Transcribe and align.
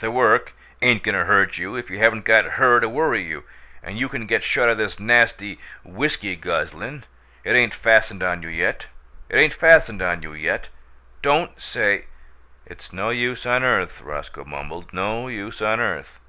The 0.00 0.10
work 0.10 0.52
ain't 0.82 1.02
goin' 1.02 1.14
to 1.16 1.24
hurt 1.24 1.56
you 1.56 1.74
if 1.74 1.90
you 1.90 1.96
haven't 1.96 2.26
got 2.26 2.44
her 2.58 2.78
to 2.78 2.88
worry 2.90 3.22
you, 3.22 3.44
and 3.82 3.96
you 3.98 4.10
can 4.10 4.26
get 4.26 4.44
shut 4.44 4.68
o' 4.68 4.74
this 4.74 5.00
nasty 5.00 5.58
whiskey 5.82 6.36
guzzlin'; 6.36 7.04
it 7.42 7.52
ain't 7.52 7.72
fastened 7.72 8.22
on 8.22 8.42
you 8.42 8.50
yet. 8.50 8.88
Don't 11.22 11.58
say" 11.62 12.04
"It's 12.66 12.92
no 12.92 13.08
use 13.08 13.46
on 13.46 13.64
earth," 13.64 14.02
Roscoe 14.02 14.44
mumbled. 14.44 14.92
"No 14.92 15.26
use 15.28 15.62
on 15.62 15.80
earth." 15.80 16.20